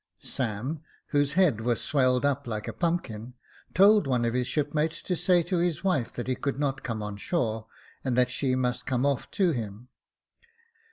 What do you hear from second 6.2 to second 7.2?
he could not come on